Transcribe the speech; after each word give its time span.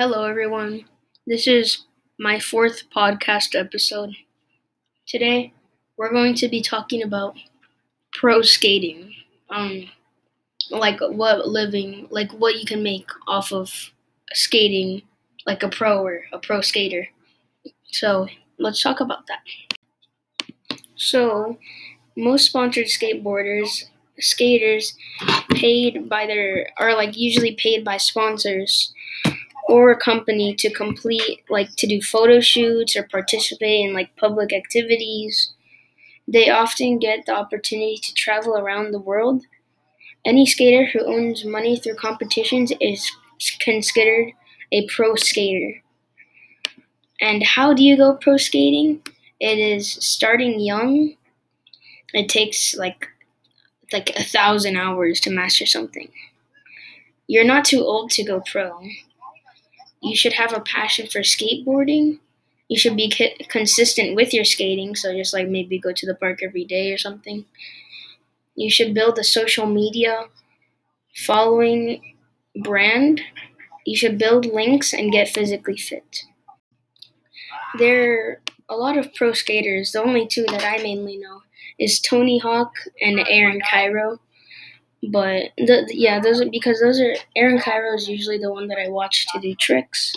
Hello, 0.00 0.22
everyone. 0.26 0.84
This 1.26 1.48
is 1.48 1.86
my 2.20 2.38
fourth 2.38 2.84
podcast 2.94 3.58
episode. 3.58 4.14
Today, 5.08 5.52
we're 5.96 6.12
going 6.12 6.36
to 6.36 6.46
be 6.46 6.62
talking 6.62 7.02
about 7.02 7.34
pro 8.12 8.42
skating. 8.42 9.12
Um, 9.50 9.90
like 10.70 11.00
what 11.00 11.48
living, 11.48 12.06
like 12.12 12.30
what 12.30 12.60
you 12.60 12.64
can 12.64 12.80
make 12.80 13.08
off 13.26 13.52
of 13.52 13.90
skating, 14.34 15.02
like 15.48 15.64
a 15.64 15.68
pro 15.68 16.04
or 16.04 16.20
a 16.32 16.38
pro 16.38 16.60
skater. 16.60 17.08
So, 17.86 18.28
let's 18.56 18.80
talk 18.80 19.00
about 19.00 19.26
that. 19.26 20.78
So, 20.94 21.58
most 22.16 22.46
sponsored 22.46 22.86
skateboarders, 22.86 23.86
skaters, 24.20 24.94
paid 25.50 26.08
by 26.08 26.26
their, 26.26 26.68
are 26.78 26.94
like 26.94 27.16
usually 27.16 27.56
paid 27.56 27.84
by 27.84 27.96
sponsors 27.96 28.94
or 29.68 29.90
a 29.90 30.00
company 30.00 30.54
to 30.54 30.72
complete 30.72 31.44
like 31.50 31.76
to 31.76 31.86
do 31.86 32.00
photo 32.00 32.40
shoots 32.40 32.96
or 32.96 33.02
participate 33.02 33.86
in 33.86 33.94
like 33.94 34.16
public 34.16 34.52
activities. 34.52 35.52
They 36.26 36.50
often 36.50 36.98
get 36.98 37.26
the 37.26 37.34
opportunity 37.36 37.98
to 37.98 38.14
travel 38.14 38.56
around 38.56 38.92
the 38.92 38.98
world. 38.98 39.44
Any 40.24 40.46
skater 40.46 40.86
who 40.86 41.14
earns 41.14 41.44
money 41.44 41.78
through 41.78 41.96
competitions 41.96 42.72
is 42.80 43.10
considered 43.60 44.32
a 44.72 44.86
pro 44.88 45.14
skater. 45.16 45.82
And 47.20 47.42
how 47.42 47.74
do 47.74 47.84
you 47.84 47.96
go 47.96 48.14
pro 48.14 48.36
skating? 48.38 49.02
It 49.38 49.58
is 49.58 49.92
starting 49.92 50.60
young. 50.60 51.14
It 52.14 52.28
takes 52.28 52.74
like 52.74 53.08
like 53.92 54.10
a 54.16 54.24
thousand 54.24 54.76
hours 54.76 55.20
to 55.20 55.30
master 55.30 55.66
something. 55.66 56.10
You're 57.26 57.44
not 57.44 57.66
too 57.66 57.80
old 57.80 58.10
to 58.12 58.24
go 58.24 58.40
pro 58.40 58.80
you 60.02 60.16
should 60.16 60.34
have 60.34 60.52
a 60.52 60.60
passion 60.60 61.06
for 61.06 61.20
skateboarding. 61.20 62.18
You 62.68 62.78
should 62.78 62.96
be 62.96 63.10
consistent 63.48 64.14
with 64.14 64.34
your 64.34 64.44
skating, 64.44 64.94
so 64.94 65.14
just 65.14 65.32
like 65.32 65.48
maybe 65.48 65.78
go 65.78 65.92
to 65.92 66.06
the 66.06 66.14
park 66.14 66.42
every 66.42 66.64
day 66.64 66.92
or 66.92 66.98
something. 66.98 67.44
You 68.54 68.70
should 68.70 68.94
build 68.94 69.18
a 69.18 69.24
social 69.24 69.66
media 69.66 70.24
following 71.14 72.14
brand. 72.62 73.22
You 73.86 73.96
should 73.96 74.18
build 74.18 74.46
links 74.46 74.92
and 74.92 75.12
get 75.12 75.28
physically 75.28 75.76
fit. 75.76 76.24
There 77.78 78.12
are 78.12 78.40
a 78.68 78.76
lot 78.76 78.98
of 78.98 79.14
pro 79.14 79.32
skaters. 79.32 79.92
The 79.92 80.02
only 80.02 80.26
two 80.26 80.44
that 80.46 80.64
I 80.64 80.82
mainly 80.82 81.16
know 81.16 81.42
is 81.78 82.00
Tony 82.00 82.38
Hawk 82.38 82.72
and 83.00 83.20
Aaron 83.28 83.60
Kyro. 83.60 84.18
But 85.02 85.50
the, 85.56 85.86
yeah, 85.90 86.20
those 86.20 86.40
are 86.40 86.50
because 86.50 86.80
those 86.80 87.00
are 87.00 87.14
Aaron 87.36 87.58
Kyro 87.58 87.94
is 87.94 88.08
usually 88.08 88.38
the 88.38 88.52
one 88.52 88.68
that 88.68 88.78
I 88.78 88.88
watch 88.88 89.26
to 89.32 89.40
do 89.40 89.54
tricks. 89.54 90.14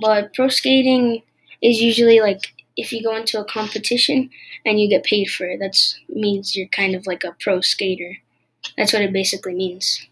But 0.00 0.34
pro 0.34 0.48
skating 0.48 1.22
is 1.62 1.80
usually 1.80 2.20
like 2.20 2.52
if 2.76 2.92
you 2.92 3.02
go 3.02 3.16
into 3.16 3.40
a 3.40 3.44
competition 3.44 4.30
and 4.64 4.80
you 4.80 4.88
get 4.88 5.04
paid 5.04 5.26
for 5.26 5.44
it. 5.44 5.58
That 5.60 5.76
means 6.08 6.56
you're 6.56 6.68
kind 6.68 6.94
of 6.94 7.06
like 7.06 7.24
a 7.24 7.36
pro 7.40 7.60
skater. 7.60 8.16
That's 8.76 8.92
what 8.92 9.02
it 9.02 9.12
basically 9.12 9.54
means. 9.54 10.06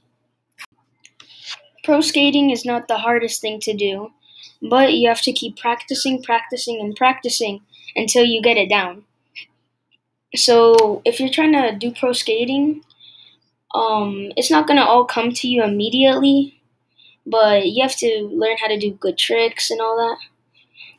Pro 1.84 2.00
skating 2.00 2.50
is 2.50 2.64
not 2.64 2.88
the 2.88 2.98
hardest 2.98 3.40
thing 3.40 3.60
to 3.60 3.74
do, 3.74 4.12
but 4.62 4.94
you 4.94 5.08
have 5.08 5.22
to 5.22 5.32
keep 5.32 5.56
practicing, 5.56 6.22
practicing, 6.22 6.80
and 6.80 6.94
practicing 6.94 7.62
until 7.96 8.24
you 8.24 8.42
get 8.42 8.56
it 8.56 8.68
down. 8.68 9.04
So, 10.36 11.02
if 11.04 11.18
you're 11.18 11.30
trying 11.30 11.52
to 11.54 11.76
do 11.76 11.92
pro 11.92 12.12
skating, 12.12 12.84
um, 13.74 14.32
it's 14.36 14.50
not 14.50 14.66
gonna 14.66 14.84
all 14.84 15.04
come 15.04 15.32
to 15.32 15.48
you 15.48 15.62
immediately, 15.62 16.60
but 17.26 17.66
you 17.66 17.82
have 17.82 17.96
to 17.96 18.30
learn 18.32 18.56
how 18.60 18.68
to 18.68 18.78
do 18.78 18.92
good 18.92 19.18
tricks 19.18 19.70
and 19.70 19.80
all 19.80 19.96
that. 19.96 20.18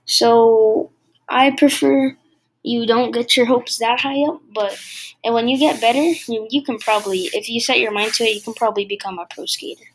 So 0.06 0.92
I 1.28 1.52
prefer 1.52 2.18
you 2.64 2.86
don't 2.86 3.12
get 3.12 3.36
your 3.36 3.48
hopes 3.48 3.78
that 3.80 4.02
high 4.02 4.22
up, 4.24 4.42
but 4.54 4.80
and 5.24 5.34
when 5.34 5.48
you 5.48 5.58
get 5.58 5.82
better, 5.82 6.02
you, 6.02 6.48
you 6.50 6.64
can 6.64 6.78
probably, 6.80 7.30
if 7.34 7.50
you 7.50 7.60
set 7.60 7.80
your 7.80 7.92
mind 7.92 8.14
to 8.14 8.24
it, 8.24 8.36
you 8.36 8.42
can 8.42 8.54
probably 8.54 8.86
become 8.86 9.20
a 9.20 9.26
pro 9.26 9.46
skater. 9.46 9.86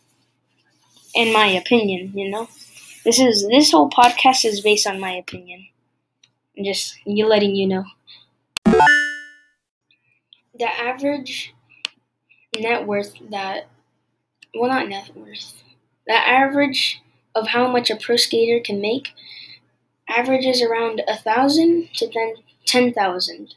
In 1.14 1.32
my 1.32 1.46
opinion, 1.46 2.12
you 2.14 2.30
know, 2.30 2.48
this 3.04 3.18
is 3.18 3.46
this 3.48 3.70
whole 3.70 3.88
podcast 3.88 4.44
is 4.44 4.60
based 4.60 4.86
on 4.86 5.00
my 5.00 5.12
opinion. 5.12 5.66
I'm 6.56 6.64
just 6.64 6.98
you 7.06 7.26
letting 7.26 7.54
you 7.54 7.66
know. 7.68 7.84
The 10.58 10.68
average 10.68 11.54
net 12.60 12.86
worth 12.86 13.14
that, 13.30 13.68
well, 14.54 14.70
not 14.70 14.88
net 14.88 15.10
worth, 15.14 15.62
the 16.06 16.14
average 16.14 17.02
of 17.34 17.48
how 17.48 17.68
much 17.70 17.90
a 17.90 17.96
pro 17.96 18.16
skater 18.16 18.60
can 18.60 18.80
make 18.80 19.12
averages 20.08 20.62
around 20.62 21.02
a 21.08 21.16
thousand 21.16 21.88
to 21.94 22.08
then 22.12 22.34
ten 22.64 22.92
thousand 22.92 23.54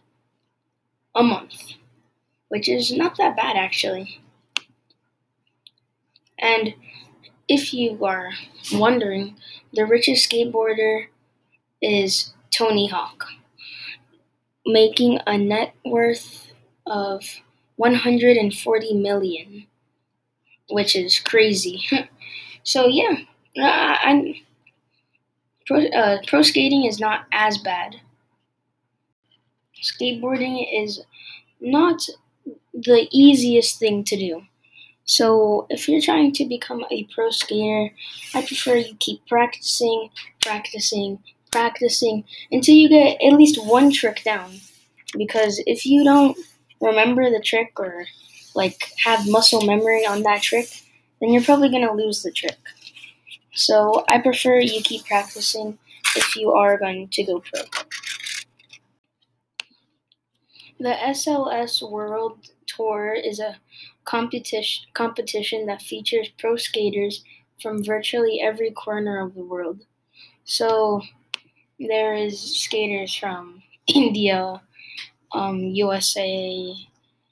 a 1.16 1.24
month, 1.24 1.74
which 2.50 2.68
is 2.68 2.92
not 2.92 3.18
that 3.18 3.36
bad 3.36 3.56
actually. 3.56 4.20
And 6.38 6.74
if 7.48 7.74
you 7.74 8.04
are 8.06 8.32
wondering, 8.74 9.36
the 9.74 9.86
richest 9.86 10.30
skateboarder 10.30 11.08
is 11.82 12.34
Tony 12.52 12.88
Hawk, 12.88 13.26
making 14.66 15.20
a 15.26 15.38
net 15.38 15.74
worth 15.86 16.52
of 16.86 17.24
140 17.80 18.94
million, 18.96 19.66
which 20.70 20.98
is 20.98 21.18
crazy. 21.18 21.82
so 22.64 22.88
yeah, 22.88 23.20
I'm 23.58 24.36
pro, 25.66 25.86
uh, 25.86 26.18
pro 26.28 26.42
skating 26.42 26.84
is 26.84 27.00
not 27.00 27.26
as 27.32 27.58
bad. 27.58 27.96
Skateboarding 29.82 30.68
is 30.84 31.02
not 31.62 32.06
the 32.74 33.08
easiest 33.14 33.80
thing 33.80 34.04
to 34.04 34.18
do. 34.18 34.42
So 35.06 35.66
if 35.70 35.88
you're 35.88 36.02
trying 36.02 36.34
to 36.34 36.46
become 36.46 36.84
a 36.92 37.06
pro 37.16 37.30
skater, 37.32 37.94
I 38.36 38.46
prefer 38.46 38.76
you 38.76 38.96
keep 39.00 39.26
practicing, 39.26 40.10
practicing, 40.42 41.20
practicing 41.50 42.26
until 42.52 42.76
you 42.76 42.90
get 42.90 43.22
at 43.26 43.38
least 43.38 43.66
one 43.66 43.90
trick 43.90 44.22
down. 44.26 44.60
Because 45.18 45.64
if 45.66 45.86
you 45.86 46.04
don't 46.04 46.38
remember 46.82 47.30
the 47.30 47.42
trick 47.42 47.80
or 47.80 48.06
like 48.56 48.92
have 49.04 49.28
muscle 49.28 49.62
memory 49.62 50.06
on 50.06 50.24
that 50.24 50.42
trick, 50.42 50.68
then 51.20 51.32
you're 51.32 51.44
probably 51.44 51.70
going 51.70 51.88
to 51.88 51.94
lose 51.94 52.24
the 52.24 52.32
trick. 52.32 52.58
So 53.54 54.06
I 54.08 54.20
prefer 54.20 54.60
you 54.60 54.82
keep 54.82 55.06
practicing 55.06 55.78
if 56.16 56.36
you 56.36 56.52
are 56.52 56.78
going 56.78 57.10
to 57.10 57.24
go 57.24 57.40
pro. 57.40 57.62
The 60.80 60.96
SLS 61.08 61.90
World 61.90 62.40
Tour 62.68 63.14
is 63.14 63.40
a 63.40 63.58
competition 64.06 64.86
competition 64.94 65.66
that 65.66 65.82
features 65.82 66.30
pro 66.38 66.56
skaters 66.56 67.24
from 67.62 67.84
virtually 67.84 68.40
every 68.42 68.72
corner 68.72 69.20
of 69.20 69.36
the 69.36 69.44
world. 69.44 69.82
So 70.46 71.02
there 71.80 72.16
is 72.16 72.40
skaters 72.40 73.14
from 73.14 73.62
India, 73.88 74.62
um, 75.34 75.60
USA. 75.60 76.76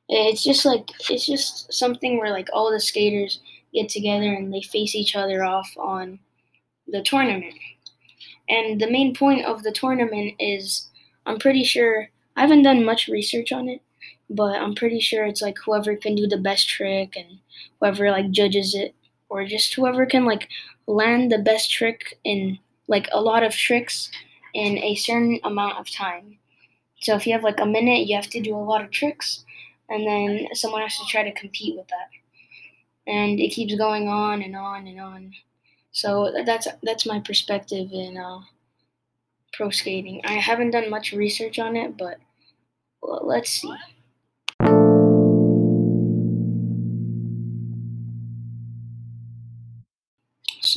It's 0.10 0.44
just 0.44 0.66
like 0.66 0.90
it's 1.10 1.26
just 1.26 1.72
something 1.74 2.18
where 2.18 2.32
like 2.32 2.50
all 2.54 2.72
the 2.72 2.80
skaters 2.80 3.40
get 3.74 3.90
together 3.90 4.34
and 4.34 4.54
they 4.54 4.62
face 4.62 4.96
each 4.96 5.16
other 5.16 5.44
off 5.44 5.70
on 5.78 6.20
the 6.88 7.02
tournament. 7.02 7.54
And 8.50 8.80
the 8.80 8.90
main 8.90 9.14
point 9.14 9.46
of 9.46 9.64
the 9.64 9.72
tournament 9.72 10.36
is 10.40 10.90
I'm 11.26 11.40
pretty 11.40 11.64
sure 11.64 12.10
I 12.36 12.42
haven't 12.42 12.64
done 12.64 12.86
much 12.86 13.08
research 13.08 13.52
on 13.52 13.68
it, 13.68 13.82
but 14.30 14.56
I'm 14.56 14.76
pretty 14.76 15.00
sure 15.00 15.26
it's 15.26 15.42
like 15.42 15.58
whoever 15.66 15.96
can 15.96 16.16
do 16.16 16.28
the 16.28 16.38
best 16.38 16.70
trick 16.70 17.18
and 17.18 17.40
whoever 17.80 18.10
like 18.12 18.32
judges 18.32 18.74
it 18.76 18.96
or 19.30 19.46
just 19.46 19.74
whoever 19.74 20.06
can 20.06 20.26
like 20.26 20.48
land 20.88 21.32
the 21.32 21.40
best 21.40 21.72
trick 21.72 22.18
in 22.24 22.58
like 22.88 23.10
a 23.12 23.22
lot 23.22 23.44
of 23.44 23.54
tricks 23.54 24.10
in 24.54 24.78
a 24.78 24.96
certain 24.96 25.40
amount 25.44 25.78
of 25.78 25.90
time. 25.90 26.38
So 27.00 27.16
if 27.16 27.28
you 27.28 27.34
have 27.34 27.44
like 27.44 27.60
a 27.60 27.66
minute, 27.66 28.08
you 28.08 28.16
have 28.16 28.30
to 28.30 28.42
do 28.42 28.56
a 28.56 28.58
lot 28.58 28.84
of 28.84 28.92
tricks, 28.92 29.46
and 29.90 30.06
then 30.08 30.48
someone 30.54 30.82
has 30.82 30.98
to 30.98 31.06
try 31.06 31.24
to 31.24 31.40
compete 31.40 31.76
with 31.78 31.88
that. 31.88 32.10
And 33.06 33.40
it 33.40 33.50
keeps 33.50 33.76
going 33.76 34.08
on 34.08 34.42
and 34.42 34.56
on 34.56 34.88
and 34.88 35.00
on. 35.00 35.34
So 35.92 36.32
that's 36.46 36.68
that's 36.84 37.06
my 37.06 37.20
perspective 37.20 37.90
in 37.92 38.18
uh, 38.18 38.40
pro 39.54 39.70
skating. 39.70 40.22
I 40.26 40.34
haven't 40.34 40.72
done 40.72 40.90
much 40.90 41.12
research 41.14 41.60
on 41.60 41.76
it, 41.76 41.98
but 41.98 42.20
let's 43.02 43.50
see. 43.50 43.74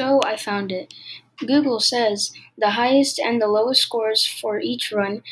So 0.00 0.18
I 0.24 0.38
found 0.38 0.72
it. 0.72 0.94
Google 1.36 1.78
says 1.78 2.32
the 2.56 2.70
highest 2.70 3.18
and 3.18 3.38
the 3.38 3.46
lowest 3.46 3.82
scores 3.82 4.26
for 4.26 4.58
each 4.58 4.90
run 4.92 5.22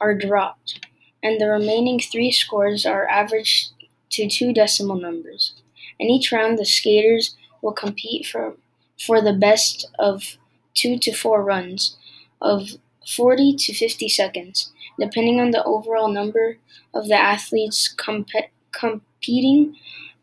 are 0.00 0.16
dropped, 0.16 0.84
and 1.22 1.40
the 1.40 1.48
remaining 1.48 2.00
three 2.00 2.32
scores 2.32 2.84
are 2.84 3.06
averaged 3.06 3.70
to 4.10 4.28
two 4.28 4.52
decimal 4.52 4.96
numbers. 4.96 5.52
In 6.00 6.10
each 6.10 6.32
round, 6.32 6.58
the 6.58 6.64
skaters 6.64 7.36
will 7.62 7.72
compete 7.72 8.26
for, 8.26 8.56
for 8.98 9.20
the 9.20 9.32
best 9.32 9.86
of 9.96 10.36
two 10.74 10.98
to 10.98 11.12
four 11.12 11.44
runs 11.44 11.96
of 12.40 12.70
40 13.06 13.54
to 13.54 13.72
50 13.72 14.08
seconds, 14.08 14.72
depending 14.98 15.38
on 15.38 15.52
the 15.52 15.62
overall 15.62 16.08
number 16.08 16.58
of 16.92 17.06
the 17.06 17.14
athletes 17.14 17.86
comp- 17.86 18.50
competing 18.72 19.76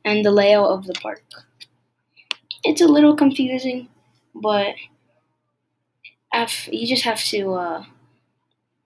and 0.03 0.25
the 0.25 0.31
layout 0.31 0.71
of 0.71 0.87
the 0.87 0.93
park. 0.93 1.23
It's 2.65 2.81
a 2.81 2.87
little 2.87 3.15
confusing, 3.15 3.87
but 4.35 4.75
you 6.71 6.87
just 6.87 7.03
have 7.03 7.23
to 7.25 7.53
uh, 7.53 7.85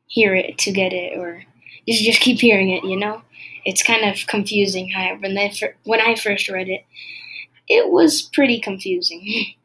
hear 0.07 0.35
it 0.35 0.57
to 0.59 0.71
get 0.71 0.93
it, 0.93 1.17
or 1.17 1.43
just 1.87 2.03
just 2.03 2.19
keep 2.19 2.39
hearing 2.39 2.69
it. 2.69 2.83
You 2.83 2.97
know, 2.97 3.21
it's 3.65 3.83
kind 3.83 4.03
of 4.09 4.27
confusing. 4.27 4.89
However, 4.89 5.21
when 5.21 5.37
I, 5.37 5.51
when 5.83 6.01
I 6.01 6.15
first 6.15 6.49
read 6.49 6.69
it, 6.69 6.85
it 7.67 7.89
was 7.89 8.21
pretty 8.21 8.59
confusing. 8.59 9.55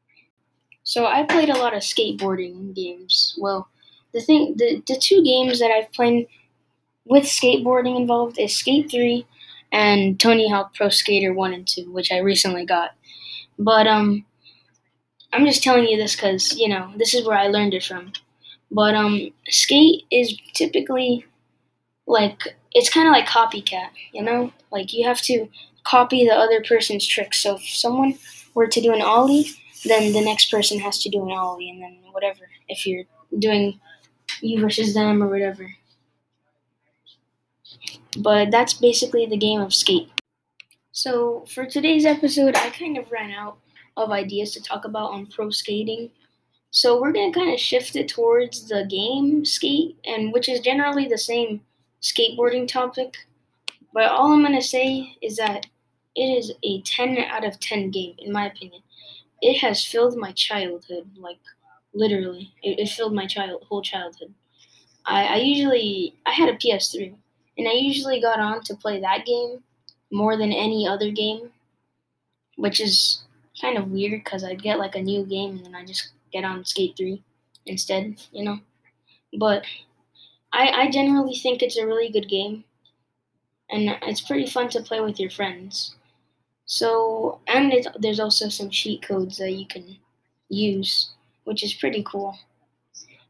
so 0.82 1.06
I 1.06 1.24
played 1.24 1.48
a 1.48 1.58
lot 1.58 1.74
of 1.74 1.82
skateboarding 1.82 2.74
games. 2.74 3.36
Well, 3.38 3.68
the 4.12 4.20
thing, 4.20 4.54
the 4.56 4.82
the 4.86 4.98
two 4.98 5.22
games 5.22 5.60
that 5.60 5.70
I've 5.70 5.92
played 5.92 6.26
with 7.04 7.24
skateboarding 7.24 7.96
involved 7.96 8.38
is 8.38 8.56
Skate 8.56 8.90
Three 8.90 9.26
and 9.72 10.20
Tony 10.20 10.50
Hawk 10.50 10.74
Pro 10.74 10.88
Skater 10.90 11.32
One 11.32 11.52
and 11.52 11.66
Two, 11.66 11.90
which 11.92 12.12
I 12.12 12.18
recently 12.18 12.64
got. 12.64 12.90
But 13.58 13.86
um, 13.86 14.24
I'm 15.32 15.46
just 15.46 15.62
telling 15.62 15.86
you 15.86 15.96
this 15.96 16.14
because 16.14 16.56
you 16.56 16.68
know 16.68 16.92
this 16.96 17.14
is 17.14 17.26
where 17.26 17.38
I 17.38 17.48
learned 17.48 17.74
it 17.74 17.84
from. 17.84 18.12
But 18.70 18.94
um, 18.94 19.30
skate 19.48 20.04
is 20.10 20.36
typically 20.54 21.26
like 22.06 22.56
it's 22.72 22.90
kind 22.90 23.06
of 23.06 23.12
like 23.12 23.26
copycat, 23.26 23.90
you 24.12 24.22
know. 24.22 24.52
Like 24.70 24.92
you 24.92 25.06
have 25.06 25.20
to 25.22 25.48
copy 25.84 26.24
the 26.24 26.34
other 26.34 26.62
person's 26.62 27.06
tricks. 27.06 27.38
So 27.38 27.56
if 27.56 27.62
someone 27.62 28.14
were 28.54 28.66
to 28.66 28.80
do 28.80 28.92
an 28.92 29.02
ollie, 29.02 29.50
then 29.84 30.12
the 30.12 30.24
next 30.24 30.50
person 30.50 30.78
has 30.80 31.02
to 31.02 31.10
do 31.10 31.24
an 31.24 31.32
ollie, 31.32 31.70
and 31.70 31.82
then 31.82 31.98
whatever. 32.12 32.48
If 32.68 32.86
you're 32.86 33.04
doing 33.38 33.80
you 34.40 34.60
versus 34.60 34.94
them 34.94 35.22
or 35.22 35.28
whatever. 35.28 35.74
But 38.18 38.50
that's 38.50 38.74
basically 38.74 39.26
the 39.26 39.36
game 39.36 39.60
of 39.60 39.74
skate. 39.74 40.10
So 40.92 41.44
for 41.48 41.64
today's 41.64 42.04
episode, 42.04 42.56
I 42.56 42.70
kind 42.70 42.98
of 42.98 43.10
ran 43.10 43.30
out 43.30 43.58
of 43.96 44.10
ideas 44.10 44.52
to 44.52 44.62
talk 44.62 44.84
about 44.84 45.10
on 45.10 45.26
pro 45.26 45.50
skating. 45.50 46.10
So 46.70 47.00
we're 47.00 47.12
gonna 47.12 47.32
kind 47.32 47.52
of 47.52 47.60
shift 47.60 47.96
it 47.96 48.08
towards 48.08 48.68
the 48.68 48.86
game 48.88 49.44
skate, 49.44 49.96
and 50.04 50.32
which 50.32 50.48
is 50.48 50.60
generally 50.60 51.06
the 51.06 51.18
same 51.18 51.60
skateboarding 52.00 52.66
topic. 52.66 53.14
But 53.92 54.04
all 54.04 54.32
I'm 54.32 54.42
gonna 54.42 54.62
say 54.62 55.16
is 55.20 55.36
that 55.36 55.66
it 56.14 56.24
is 56.24 56.52
a 56.62 56.82
10 56.82 57.18
out 57.18 57.44
of 57.44 57.58
10 57.60 57.90
game, 57.90 58.14
in 58.18 58.32
my 58.32 58.46
opinion. 58.46 58.82
It 59.40 59.58
has 59.58 59.84
filled 59.84 60.16
my 60.16 60.32
childhood, 60.32 61.10
like 61.16 61.38
literally, 61.94 62.52
it, 62.62 62.78
it 62.78 62.88
filled 62.88 63.14
my 63.14 63.26
child 63.26 63.64
whole 63.68 63.82
childhood. 63.82 64.32
I, 65.04 65.24
I 65.24 65.36
usually 65.36 66.14
I 66.26 66.30
had 66.30 66.48
a 66.48 66.56
PS3, 66.56 67.14
and 67.58 67.68
I 67.68 67.72
usually 67.72 68.20
got 68.20 68.40
on 68.40 68.62
to 68.64 68.76
play 68.76 69.00
that 69.00 69.26
game 69.26 69.62
more 70.10 70.36
than 70.36 70.52
any 70.52 70.86
other 70.86 71.10
game, 71.10 71.50
which 72.56 72.80
is 72.80 73.22
kind 73.60 73.78
of 73.78 73.90
weird 73.90 74.24
because 74.24 74.44
I'd 74.44 74.62
get 74.62 74.78
like 74.78 74.94
a 74.94 75.02
new 75.02 75.24
game 75.24 75.56
and 75.56 75.66
then 75.66 75.74
I 75.74 75.84
just 75.84 76.12
get 76.32 76.44
on 76.44 76.64
Skate 76.64 76.96
3 76.96 77.22
instead, 77.66 78.20
you 78.32 78.44
know. 78.44 78.58
But 79.38 79.64
I, 80.52 80.68
I 80.68 80.90
generally 80.90 81.36
think 81.36 81.62
it's 81.62 81.78
a 81.78 81.86
really 81.86 82.10
good 82.10 82.28
game 82.28 82.64
and 83.70 83.96
it's 84.02 84.20
pretty 84.20 84.46
fun 84.46 84.68
to 84.70 84.82
play 84.82 85.00
with 85.00 85.18
your 85.18 85.30
friends. 85.30 85.94
So, 86.66 87.40
and 87.48 87.86
there's 87.98 88.20
also 88.20 88.48
some 88.48 88.70
cheat 88.70 89.02
codes 89.02 89.38
that 89.38 89.52
you 89.52 89.66
can 89.66 89.96
use, 90.48 91.10
which 91.44 91.62
is 91.62 91.74
pretty 91.74 92.02
cool. 92.06 92.38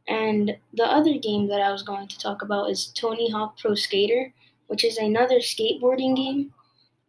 And 0.08 0.56
the 0.74 0.84
other 0.84 1.16
game 1.19 1.46
that 1.48 1.60
I 1.60 1.70
was 1.70 1.82
going 1.82 2.08
to 2.08 2.19
talk 2.19 2.42
about 2.42 2.70
is 2.70 2.88
Tony 2.88 3.30
Hawk 3.30 3.58
Pro 3.58 3.74
Skater, 3.74 4.32
which 4.66 4.84
is 4.84 4.98
another 4.98 5.36
skateboarding 5.36 6.16
game. 6.16 6.52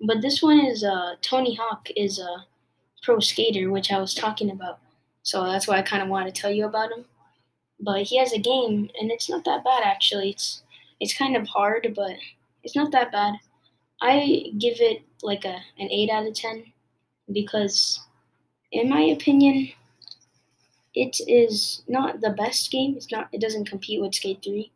But 0.06 0.22
this 0.22 0.42
one 0.42 0.60
is 0.60 0.84
uh, 0.84 1.16
Tony 1.22 1.56
Hawk 1.56 1.88
is 1.96 2.20
a 2.20 2.46
pro 3.04 3.20
skater, 3.20 3.70
which 3.70 3.92
I 3.92 4.00
was 4.00 4.16
talking 4.16 4.50
about. 4.50 4.80
So 5.22 5.44
that's 5.44 5.68
why 5.68 5.78
I 5.78 5.84
kind 5.84 6.02
of 6.02 6.10
wanted 6.10 6.34
to 6.34 6.42
tell 6.42 6.52
you 6.52 6.66
about 6.66 6.92
him. 6.92 7.06
But 7.80 8.04
he 8.04 8.18
has 8.18 8.34
a 8.34 8.40
game, 8.40 8.90
and 9.00 9.12
it's 9.12 9.30
not 9.30 9.46
that 9.46 9.64
bad 9.64 9.84
actually. 9.84 10.32
It's 10.32 10.64
it's 11.00 11.18
kind 11.18 11.36
of 11.36 11.48
hard, 11.48 11.94
but 11.96 12.16
it's 12.64 12.76
not 12.76 12.92
that 12.92 13.12
bad. 13.12 13.36
I 14.02 14.52
give 14.58 14.80
it 14.80 15.02
like 15.22 15.46
a 15.46 15.58
an 15.78 15.92
eight 15.92 16.10
out 16.10 16.28
of 16.28 16.34
ten 16.34 16.72
because, 17.32 18.00
in 18.72 18.90
my 18.90 19.02
opinion, 19.02 19.70
it 20.96 21.20
is 21.28 21.84
not 21.88 22.22
the 22.22 22.30
best 22.30 22.72
game. 22.72 22.96
It's 22.96 23.12
not. 23.12 23.28
It 23.32 23.42
doesn't 23.42 23.70
compete 23.70 24.02
with 24.02 24.16
Skate 24.16 24.42
Three, 24.44 24.72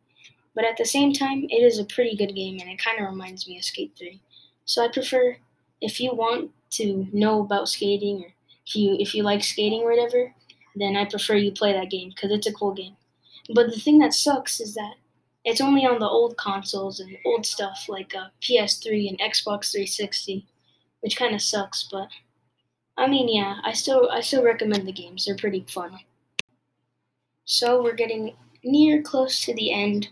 but 0.54 0.64
at 0.64 0.76
the 0.76 0.84
same 0.84 1.12
time, 1.12 1.44
it 1.48 1.62
is 1.62 1.78
a 1.78 1.84
pretty 1.84 2.16
good 2.16 2.34
game, 2.34 2.58
and 2.60 2.70
it 2.70 2.82
kind 2.82 3.00
of 3.00 3.10
reminds 3.10 3.46
me 3.48 3.58
of 3.58 3.64
Skate 3.64 3.94
Three. 3.98 4.20
So 4.64 4.84
I 4.84 4.88
prefer 4.88 5.36
if 5.80 6.00
you 6.00 6.12
want 6.14 6.50
to 6.70 7.06
know 7.12 7.40
about 7.42 7.68
skating 7.68 8.22
or 8.24 8.32
if 8.66 8.76
you 8.76 8.96
if 8.98 9.14
you 9.14 9.22
like 9.22 9.42
skating 9.42 9.82
or 9.82 9.90
whatever, 9.90 10.32
then 10.76 10.96
I 10.96 11.04
prefer 11.04 11.36
you 11.36 11.52
play 11.52 11.72
that 11.72 11.90
game 11.90 12.10
because 12.10 12.30
it's 12.30 12.46
a 12.46 12.52
cool 12.52 12.72
game. 12.72 12.96
But 13.54 13.70
the 13.70 13.80
thing 13.80 13.98
that 14.00 14.12
sucks 14.12 14.60
is 14.60 14.74
that 14.74 14.94
it's 15.44 15.60
only 15.60 15.86
on 15.86 15.98
the 15.98 16.08
old 16.08 16.36
consoles 16.36 17.00
and 17.00 17.16
old 17.24 17.46
stuff 17.46 17.86
like 17.88 18.14
uh, 18.14 18.28
PS3 18.42 19.08
and 19.08 19.18
Xbox 19.18 19.72
360, 19.72 20.46
which 21.00 21.16
kind 21.16 21.34
of 21.34 21.40
sucks. 21.40 21.88
But 21.90 22.08
I 22.96 23.06
mean, 23.06 23.28
yeah, 23.34 23.56
I 23.64 23.72
still 23.72 24.10
I 24.10 24.20
still 24.20 24.44
recommend 24.44 24.86
the 24.86 24.92
games. 24.92 25.24
They're 25.24 25.36
pretty 25.36 25.64
fun. 25.68 26.00
So 27.44 27.82
we're 27.82 27.94
getting 27.94 28.36
near 28.62 29.00
close 29.00 29.40
to 29.46 29.54
the 29.54 29.72
end, 29.72 30.08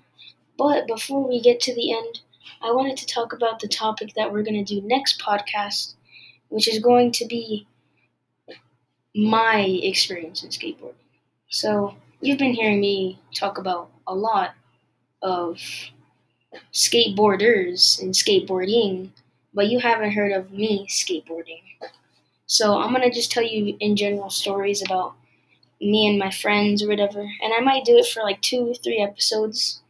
but 0.57 0.87
before 0.87 1.29
we 1.29 1.41
get 1.41 1.61
to 1.61 1.75
the 1.75 1.93
end, 1.93 2.21
I 2.63 2.71
wanted 2.71 2.97
to 2.99 3.07
talk 3.07 3.33
about 3.35 3.61
the 3.61 3.69
topic 3.69 4.15
that 4.15 4.33
we're 4.33 4.43
to 4.45 4.65
do 4.65 4.81
next 4.81 5.21
podcast, 5.21 5.95
which 6.49 6.69
is 6.69 6.79
going 6.79 7.13
to 7.13 7.27
be 7.27 7.67
my 9.15 9.61
experience 9.61 10.43
in 10.43 10.51
skateboarding. 10.51 10.95
So, 11.49 11.95
you've 12.21 12.39
been 12.39 12.55
hearing 12.55 12.81
me 12.81 13.21
talk 13.35 13.59
about 13.59 13.91
a 14.07 14.15
lot 14.15 14.55
of 15.23 15.59
skateboarders 16.73 18.01
and 18.01 18.13
skateboarding, 18.15 19.11
but 19.55 19.69
you 19.69 19.79
haven't 19.81 20.13
heard 20.13 20.33
of 20.33 20.53
me 20.53 20.87
skateboarding. 20.89 21.63
So, 22.47 22.79
I'm 22.79 22.91
going 22.91 23.09
to 23.09 23.15
just 23.15 23.33
tell 23.33 23.45
you 23.45 23.77
in 23.81 23.97
general 23.97 24.31
stories 24.31 24.83
about 24.83 25.15
me 25.81 26.09
and 26.09 26.19
my 26.19 26.31
friends 26.31 26.83
or 26.83 26.89
whatever, 26.89 27.21
and 27.21 27.53
I 27.53 27.61
might 27.61 27.85
do 27.85 27.97
it 27.97 28.07
for 28.07 28.23
like 28.23 28.41
two, 28.43 28.75
three 28.83 28.99
episodes. 28.99 29.81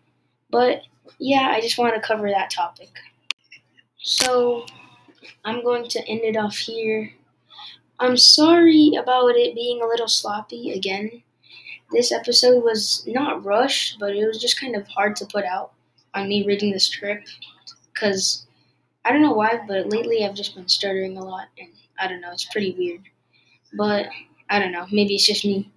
But 0.51 0.83
yeah, 1.19 1.53
I 1.55 1.61
just 1.61 1.79
want 1.79 1.95
to 1.95 2.07
cover 2.07 2.29
that 2.29 2.51
topic. 2.51 2.91
So, 3.99 4.67
I'm 5.45 5.63
going 5.63 5.89
to 5.89 6.09
end 6.09 6.21
it 6.23 6.37
off 6.37 6.57
here. 6.57 7.13
I'm 7.99 8.17
sorry 8.17 8.93
about 8.99 9.37
it 9.37 9.55
being 9.55 9.81
a 9.83 9.87
little 9.87 10.09
sloppy 10.09 10.73
again. 10.73 11.23
This 11.93 12.13
episode 12.13 12.63
was 12.63 13.05
not 13.07 13.45
rushed, 13.45 13.99
but 13.99 14.15
it 14.15 14.27
was 14.27 14.41
just 14.41 14.61
kind 14.61 14.77
of 14.77 14.87
hard 14.89 15.17
to 15.17 15.27
put 15.27 15.45
out 15.45 15.73
on 16.15 16.29
me 16.29 16.47
reading 16.47 16.73
the 16.73 16.81
script 16.81 17.31
because 17.93 18.47
I 19.05 19.13
don't 19.13 19.23
know 19.23 19.33
why, 19.33 19.61
but 19.67 19.89
lately 19.89 20.25
I've 20.25 20.35
just 20.35 20.55
been 20.55 20.69
stuttering 20.69 21.17
a 21.17 21.25
lot, 21.25 21.47
and 21.59 21.69
I 21.99 22.09
don't 22.09 22.21
know, 22.21 22.33
it's 22.33 22.45
pretty 22.45 22.75
weird. 22.77 23.03
But 23.73 24.07
I 24.51 24.59
don't 24.59 24.73
know, 24.73 24.87
maybe 24.91 25.15
it's 25.15 25.27
just 25.27 25.45
me. 25.45 25.71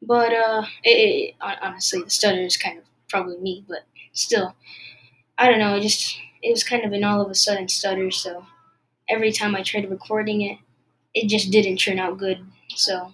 But 0.00 0.32
uh, 0.32 0.62
it, 0.84 0.90
it, 0.90 1.34
honestly, 1.40 2.02
the 2.02 2.10
stutter 2.10 2.40
is 2.40 2.56
kind 2.56 2.78
of 2.78 2.84
probably 3.08 3.38
me, 3.38 3.64
but 3.68 3.80
still, 4.12 4.54
I 5.38 5.48
don't 5.48 5.58
know. 5.58 5.76
It 5.76 5.82
just 5.82 6.18
it 6.42 6.50
was 6.50 6.64
kind 6.64 6.84
of 6.84 6.92
an 6.92 7.04
all 7.04 7.20
of 7.20 7.30
a 7.30 7.34
sudden 7.34 7.68
stutter, 7.68 8.10
so 8.10 8.46
every 9.08 9.32
time 9.32 9.54
I 9.54 9.62
tried 9.62 9.90
recording 9.90 10.42
it, 10.42 10.58
it 11.14 11.28
just 11.28 11.50
didn't 11.50 11.78
turn 11.78 11.98
out 11.98 12.18
good. 12.18 12.44
So, 12.74 13.12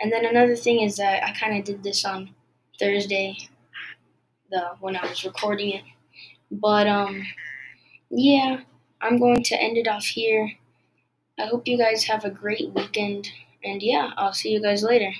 and 0.00 0.12
then 0.12 0.24
another 0.24 0.56
thing 0.56 0.80
is 0.80 0.96
that 0.96 1.24
I 1.24 1.32
kind 1.32 1.58
of 1.58 1.64
did 1.64 1.82
this 1.82 2.04
on 2.04 2.34
Thursday, 2.78 3.36
the 4.50 4.76
when 4.80 4.96
I 4.96 5.06
was 5.06 5.24
recording 5.24 5.70
it. 5.74 5.84
But 6.50 6.86
um, 6.86 7.22
yeah, 8.10 8.60
I'm 9.00 9.18
going 9.18 9.42
to 9.44 9.60
end 9.60 9.76
it 9.76 9.88
off 9.88 10.04
here. 10.04 10.52
I 11.38 11.46
hope 11.46 11.68
you 11.68 11.78
guys 11.78 12.04
have 12.04 12.24
a 12.24 12.30
great 12.30 12.72
weekend, 12.74 13.30
and 13.64 13.82
yeah, 13.82 14.10
I'll 14.16 14.32
see 14.32 14.50
you 14.50 14.60
guys 14.60 14.82
later. 14.82 15.12